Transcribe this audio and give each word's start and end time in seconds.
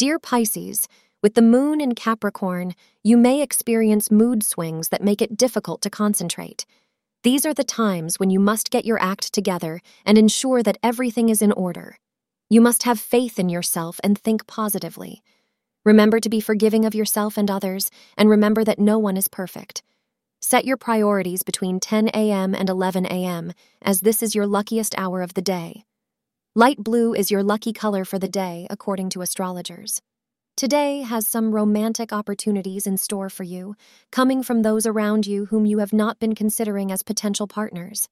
Dear 0.00 0.18
Pisces, 0.18 0.88
with 1.22 1.34
the 1.34 1.42
moon 1.42 1.78
in 1.78 1.94
Capricorn, 1.94 2.74
you 3.04 3.18
may 3.18 3.42
experience 3.42 4.10
mood 4.10 4.42
swings 4.42 4.88
that 4.88 5.04
make 5.04 5.20
it 5.20 5.36
difficult 5.36 5.82
to 5.82 5.90
concentrate. 5.90 6.64
These 7.22 7.44
are 7.44 7.52
the 7.52 7.64
times 7.64 8.18
when 8.18 8.30
you 8.30 8.40
must 8.40 8.70
get 8.70 8.86
your 8.86 8.98
act 8.98 9.30
together 9.34 9.82
and 10.06 10.16
ensure 10.16 10.62
that 10.62 10.78
everything 10.82 11.28
is 11.28 11.42
in 11.42 11.52
order. 11.52 11.98
You 12.48 12.62
must 12.62 12.84
have 12.84 12.98
faith 12.98 13.38
in 13.38 13.50
yourself 13.50 14.00
and 14.02 14.18
think 14.18 14.46
positively. 14.46 15.22
Remember 15.84 16.18
to 16.18 16.30
be 16.30 16.40
forgiving 16.40 16.86
of 16.86 16.94
yourself 16.94 17.36
and 17.36 17.50
others, 17.50 17.90
and 18.16 18.30
remember 18.30 18.64
that 18.64 18.78
no 18.78 18.98
one 18.98 19.18
is 19.18 19.28
perfect. 19.28 19.82
Set 20.40 20.64
your 20.64 20.78
priorities 20.78 21.42
between 21.42 21.78
10 21.78 22.08
a.m. 22.14 22.54
and 22.54 22.70
11 22.70 23.04
a.m., 23.04 23.52
as 23.82 24.00
this 24.00 24.22
is 24.22 24.34
your 24.34 24.46
luckiest 24.46 24.94
hour 24.96 25.20
of 25.20 25.34
the 25.34 25.42
day. 25.42 25.84
Light 26.56 26.78
blue 26.78 27.14
is 27.14 27.30
your 27.30 27.44
lucky 27.44 27.72
color 27.72 28.04
for 28.04 28.18
the 28.18 28.26
day, 28.26 28.66
according 28.70 29.08
to 29.10 29.22
astrologers. 29.22 30.02
Today 30.56 31.02
has 31.02 31.28
some 31.28 31.54
romantic 31.54 32.12
opportunities 32.12 32.88
in 32.88 32.96
store 32.96 33.30
for 33.30 33.44
you, 33.44 33.76
coming 34.10 34.42
from 34.42 34.62
those 34.62 34.84
around 34.84 35.28
you 35.28 35.46
whom 35.46 35.64
you 35.64 35.78
have 35.78 35.92
not 35.92 36.18
been 36.18 36.34
considering 36.34 36.90
as 36.90 37.04
potential 37.04 37.46
partners. 37.46 38.08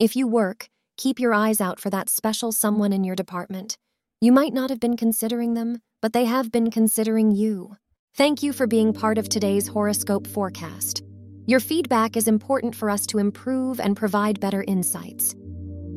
If 0.00 0.16
you 0.16 0.26
work, 0.26 0.68
keep 0.96 1.20
your 1.20 1.32
eyes 1.32 1.60
out 1.60 1.78
for 1.78 1.90
that 1.90 2.10
special 2.10 2.50
someone 2.50 2.92
in 2.92 3.04
your 3.04 3.14
department. 3.14 3.78
You 4.20 4.32
might 4.32 4.52
not 4.52 4.70
have 4.70 4.80
been 4.80 4.96
considering 4.96 5.54
them, 5.54 5.80
but 6.02 6.12
they 6.12 6.24
have 6.24 6.50
been 6.50 6.72
considering 6.72 7.30
you. 7.30 7.76
Thank 8.16 8.42
you 8.42 8.52
for 8.52 8.66
being 8.66 8.92
part 8.92 9.16
of 9.16 9.28
today's 9.28 9.68
horoscope 9.68 10.26
forecast. 10.26 11.04
Your 11.46 11.60
feedback 11.60 12.16
is 12.16 12.26
important 12.26 12.74
for 12.74 12.90
us 12.90 13.06
to 13.06 13.18
improve 13.18 13.78
and 13.78 13.96
provide 13.96 14.40
better 14.40 14.64
insights. 14.66 15.36